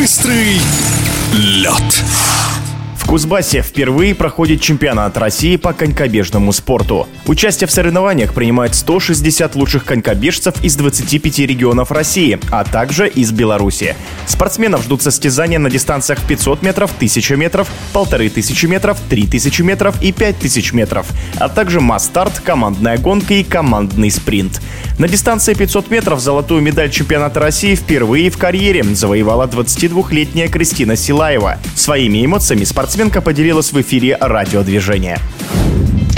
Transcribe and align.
Быстрый 0.00 0.58
лед. 1.34 2.00
Кузбассе 3.10 3.60
впервые 3.60 4.14
проходит 4.14 4.60
чемпионат 4.60 5.18
России 5.18 5.56
по 5.56 5.72
конькобежному 5.72 6.52
спорту. 6.52 7.08
Участие 7.26 7.66
в 7.66 7.72
соревнованиях 7.72 8.32
принимает 8.32 8.76
160 8.76 9.56
лучших 9.56 9.84
конькобежцев 9.84 10.62
из 10.62 10.76
25 10.76 11.40
регионов 11.40 11.90
России, 11.90 12.38
а 12.52 12.62
также 12.62 13.08
из 13.08 13.32
Беларуси. 13.32 13.96
Спортсменов 14.28 14.84
ждут 14.84 15.02
состязания 15.02 15.58
на 15.58 15.68
дистанциях 15.68 16.20
500 16.22 16.62
метров, 16.62 16.92
1000 16.94 17.34
метров, 17.34 17.68
1500 17.94 18.70
метров, 18.70 18.96
3000 19.08 19.62
метров 19.62 20.00
и 20.00 20.12
5000 20.12 20.72
метров, 20.72 21.08
а 21.40 21.48
также 21.48 21.80
масс-старт, 21.80 22.40
командная 22.44 22.96
гонка 22.96 23.34
и 23.34 23.42
командный 23.42 24.12
спринт. 24.12 24.62
На 25.00 25.08
дистанции 25.08 25.54
500 25.54 25.90
метров 25.90 26.20
золотую 26.20 26.60
медаль 26.60 26.90
чемпионата 26.90 27.40
России 27.40 27.74
впервые 27.74 28.28
в 28.28 28.36
карьере 28.36 28.84
завоевала 28.84 29.46
22-летняя 29.46 30.48
Кристина 30.48 30.94
Силаева. 30.94 31.56
Своими 31.74 32.22
эмоциями 32.22 32.64
спортсмен 32.64 32.90
Спортсменка 33.00 33.22
поделилась 33.22 33.72
в 33.72 33.80
эфире 33.80 34.18
радиодвижения. 34.20 35.18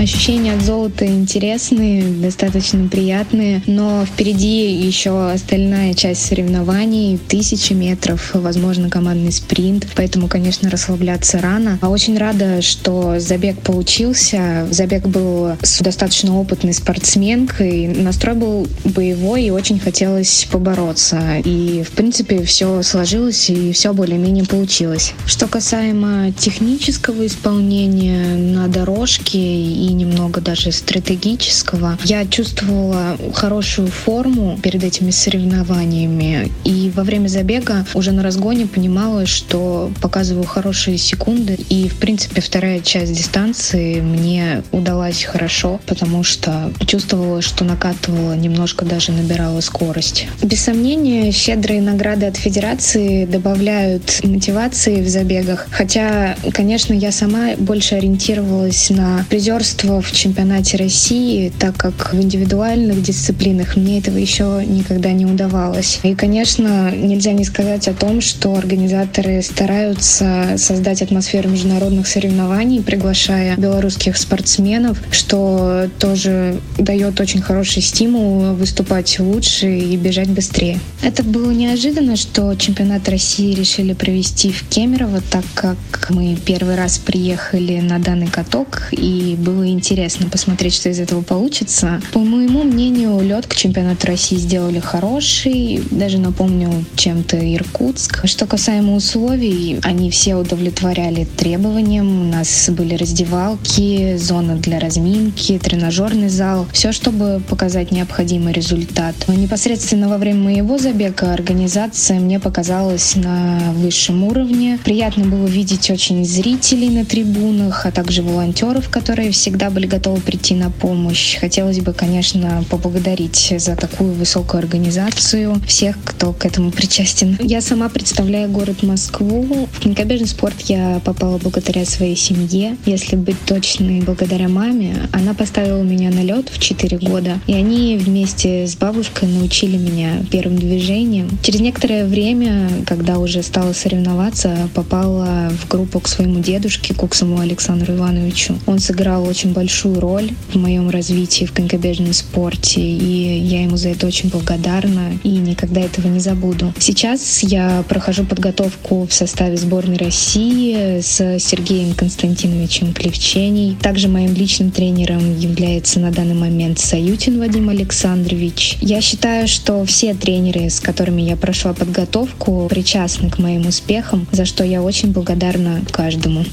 Ощущения 0.00 0.54
от 0.54 0.62
золота 0.62 1.04
интересные, 1.04 2.02
достаточно 2.02 2.88
приятные, 2.88 3.60
но 3.66 4.06
впереди 4.06 4.72
еще 4.72 5.30
остальная 5.30 5.92
часть 5.92 6.24
соревнований, 6.24 7.18
тысячи 7.18 7.74
метров, 7.74 8.30
возможно, 8.32 8.88
командный 8.88 9.30
спринт, 9.30 9.86
поэтому, 9.94 10.26
конечно, 10.26 10.70
расслабляться 10.70 11.38
рано. 11.42 11.78
А 11.82 11.90
очень 11.90 12.16
рада, 12.16 12.62
что 12.62 13.20
забег 13.20 13.58
получился. 13.58 14.66
Забег 14.70 15.06
был 15.06 15.58
с 15.60 15.80
достаточно 15.80 16.40
опытной 16.40 16.72
спортсменкой, 16.72 17.88
настрой 17.88 18.36
был 18.36 18.68
боевой 18.84 19.44
и 19.44 19.50
очень 19.50 19.78
хотелось 19.78 20.48
побороться. 20.50 21.42
И, 21.44 21.82
в 21.86 21.90
принципе, 21.90 22.42
все 22.44 22.82
сложилось 22.82 23.50
и 23.50 23.72
все 23.72 23.92
более-менее 23.92 24.46
получилось. 24.46 25.12
Что 25.26 25.46
касаемо 25.46 26.32
технического 26.32 27.26
исполнения 27.26 28.34
на 28.34 28.66
дорожке 28.66 29.38
и 29.38 29.89
немного 29.92 30.40
даже 30.40 30.72
стратегического. 30.72 31.98
Я 32.04 32.26
чувствовала 32.26 33.16
хорошую 33.34 33.88
форму 33.88 34.58
перед 34.62 34.84
этими 34.84 35.10
соревнованиями. 35.10 36.50
И 36.64 36.92
во 36.94 37.02
время 37.02 37.28
забега 37.28 37.86
уже 37.94 38.12
на 38.12 38.22
разгоне 38.22 38.66
понимала, 38.66 39.26
что 39.26 39.90
показываю 40.00 40.44
хорошие 40.44 40.98
секунды. 40.98 41.58
И, 41.68 41.88
в 41.88 41.96
принципе, 41.98 42.40
вторая 42.40 42.80
часть 42.80 43.12
дистанции 43.12 44.00
мне 44.00 44.62
удалась 44.72 45.24
хорошо, 45.24 45.80
потому 45.86 46.22
что 46.22 46.72
чувствовала, 46.86 47.42
что 47.42 47.64
накатывала, 47.64 48.34
немножко 48.34 48.84
даже 48.84 49.12
набирала 49.12 49.60
скорость. 49.60 50.26
Без 50.42 50.60
сомнения, 50.60 51.32
щедрые 51.32 51.80
награды 51.80 52.26
от 52.26 52.36
Федерации 52.36 53.24
добавляют 53.24 54.20
мотивации 54.24 55.02
в 55.02 55.08
забегах. 55.08 55.66
Хотя, 55.70 56.36
конечно, 56.52 56.92
я 56.92 57.12
сама 57.12 57.54
больше 57.56 57.96
ориентировалась 57.96 58.90
на 58.90 59.24
призерство 59.28 59.79
чемпионство 59.80 60.00
в 60.00 60.12
чемпионате 60.12 60.76
России, 60.76 61.52
так 61.58 61.76
как 61.76 62.12
в 62.12 62.20
индивидуальных 62.20 63.02
дисциплинах 63.02 63.76
мне 63.76 63.98
этого 63.98 64.18
еще 64.18 64.62
никогда 64.66 65.12
не 65.12 65.24
удавалось. 65.24 66.00
И, 66.02 66.14
конечно, 66.14 66.90
нельзя 66.90 67.32
не 67.32 67.44
сказать 67.44 67.88
о 67.88 67.94
том, 67.94 68.20
что 68.20 68.54
организаторы 68.54 69.42
стараются 69.42 70.56
создать 70.56 71.02
атмосферу 71.02 71.48
международных 71.48 72.06
соревнований, 72.06 72.82
приглашая 72.82 73.56
белорусских 73.56 74.16
спортсменов, 74.16 74.98
что 75.10 75.88
тоже 75.98 76.60
дает 76.78 77.18
очень 77.20 77.40
хороший 77.40 77.82
стимул 77.82 78.54
выступать 78.54 79.18
лучше 79.18 79.78
и 79.78 79.96
бежать 79.96 80.28
быстрее. 80.28 80.78
Это 81.02 81.22
было 81.22 81.50
неожиданно, 81.50 82.16
что 82.16 82.54
чемпионат 82.54 83.08
России 83.08 83.54
решили 83.54 83.94
провести 83.94 84.52
в 84.52 84.68
Кемерово, 84.68 85.22
так 85.30 85.44
как 85.54 85.78
мы 86.10 86.36
первый 86.36 86.76
раз 86.76 86.98
приехали 86.98 87.80
на 87.80 87.98
данный 87.98 88.26
каток, 88.26 88.88
и 88.92 89.36
было 89.38 89.69
интересно 89.70 90.28
посмотреть, 90.28 90.74
что 90.74 90.88
из 90.88 91.00
этого 91.00 91.22
получится. 91.22 92.00
По 92.12 92.20
моему 92.20 92.62
мнению, 92.62 93.20
лед 93.20 93.46
к 93.46 93.54
чемпионату 93.54 94.06
России 94.06 94.36
сделали 94.36 94.80
хороший, 94.80 95.82
даже 95.90 96.18
напомню 96.18 96.84
чем-то 96.96 97.36
Иркутск. 97.54 98.26
Что 98.26 98.46
касаемо 98.46 98.94
условий, 98.94 99.80
они 99.82 100.10
все 100.10 100.36
удовлетворяли 100.36 101.26
требованиям. 101.36 102.28
У 102.28 102.32
нас 102.32 102.68
были 102.70 102.94
раздевалки, 102.94 104.16
зона 104.16 104.56
для 104.56 104.78
разминки, 104.78 105.58
тренажерный 105.58 106.28
зал. 106.28 106.66
Все, 106.72 106.92
чтобы 106.92 107.42
показать 107.48 107.90
необходимый 107.90 108.52
результат. 108.52 109.14
Но 109.26 109.34
непосредственно 109.34 110.08
во 110.08 110.18
время 110.18 110.44
моего 110.44 110.78
забега 110.78 111.32
организация 111.32 112.20
мне 112.20 112.40
показалась 112.40 113.14
на 113.16 113.72
высшем 113.74 114.24
уровне. 114.24 114.78
Приятно 114.84 115.24
было 115.24 115.46
видеть 115.46 115.90
очень 115.90 116.24
зрителей 116.24 116.88
на 116.88 117.04
трибунах, 117.04 117.86
а 117.86 117.90
также 117.90 118.22
волонтеров, 118.22 118.88
которые 118.88 119.30
всегда 119.30 119.49
всегда 119.50 119.68
были 119.68 119.86
готовы 119.86 120.20
прийти 120.20 120.54
на 120.54 120.70
помощь. 120.70 121.36
Хотелось 121.40 121.80
бы, 121.80 121.92
конечно, 121.92 122.64
поблагодарить 122.70 123.52
за 123.58 123.74
такую 123.74 124.12
высокую 124.12 124.60
организацию 124.60 125.60
всех, 125.66 125.96
кто 126.04 126.32
к 126.32 126.46
этому 126.46 126.70
причастен. 126.70 127.36
Я 127.40 127.60
сама 127.60 127.88
представляю 127.88 128.48
город 128.48 128.84
Москву. 128.84 129.66
В 129.72 129.82
конькобежный 129.82 130.28
спорт 130.28 130.54
я 130.66 131.00
попала 131.04 131.38
благодаря 131.38 131.84
своей 131.84 132.14
семье. 132.14 132.76
Если 132.86 133.16
быть 133.16 133.40
точной, 133.44 134.02
благодаря 134.02 134.48
маме. 134.48 135.08
Она 135.10 135.34
поставила 135.34 135.82
меня 135.82 136.10
на 136.10 136.22
лед 136.22 136.48
в 136.48 136.60
4 136.60 136.98
года. 136.98 137.40
И 137.48 137.52
они 137.52 137.96
вместе 137.96 138.68
с 138.68 138.76
бабушкой 138.76 139.28
научили 139.28 139.76
меня 139.76 140.22
первым 140.30 140.60
движением. 140.60 141.28
Через 141.42 141.58
некоторое 141.58 142.04
время, 142.04 142.68
когда 142.86 143.18
уже 143.18 143.42
стала 143.42 143.72
соревноваться, 143.72 144.68
попала 144.74 145.50
в 145.50 145.66
группу 145.66 145.98
к 145.98 146.06
своему 146.06 146.38
дедушке, 146.38 146.94
Куксому 146.94 147.40
Александру 147.40 147.96
Ивановичу. 147.96 148.56
Он 148.66 148.78
сыграл 148.78 149.26
очень 149.26 149.39
очень 149.40 149.54
большую 149.54 149.98
роль 150.00 150.32
в 150.52 150.56
моем 150.56 150.90
развитии 150.90 151.46
в 151.46 151.52
конькобежном 151.52 152.12
спорте, 152.12 152.82
и 152.82 153.38
я 153.38 153.62
ему 153.62 153.78
за 153.78 153.88
это 153.88 154.06
очень 154.06 154.28
благодарна 154.28 155.18
и 155.24 155.30
никогда 155.30 155.80
этого 155.80 156.08
не 156.08 156.20
забуду. 156.20 156.74
Сейчас 156.78 157.42
я 157.42 157.82
прохожу 157.88 158.26
подготовку 158.26 159.06
в 159.06 159.14
составе 159.14 159.56
сборной 159.56 159.96
России 159.96 161.00
с 161.00 161.38
Сергеем 161.38 161.94
Константиновичем 161.94 162.92
Клевченей. 162.92 163.78
Также 163.80 164.08
моим 164.08 164.34
личным 164.34 164.72
тренером 164.72 165.38
является 165.38 166.00
на 166.00 166.10
данный 166.10 166.34
момент 166.34 166.78
Саютин 166.78 167.38
Вадим 167.38 167.70
Александрович. 167.70 168.76
Я 168.82 169.00
считаю, 169.00 169.48
что 169.48 169.86
все 169.86 170.12
тренеры, 170.12 170.68
с 170.68 170.80
которыми 170.80 171.22
я 171.22 171.38
прошла 171.38 171.72
подготовку, 171.72 172.66
причастны 172.68 173.30
к 173.30 173.38
моим 173.38 173.66
успехам, 173.66 174.26
за 174.32 174.44
что 174.44 174.64
я 174.64 174.82
очень 174.82 175.12
благодарна 175.12 175.80
каждому. 175.90 176.44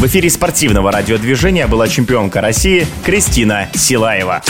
В 0.00 0.06
эфире 0.06 0.30
спортивного 0.30 0.90
радиодвижения 0.90 1.66
была 1.66 1.86
чемпионка 1.86 2.40
России 2.40 2.86
Кристина 3.04 3.68
Силаева. 3.74 4.42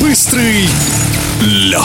Быстрый 0.00 0.68
лед. 1.40 1.80